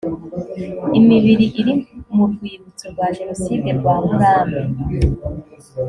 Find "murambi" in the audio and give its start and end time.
4.05-4.61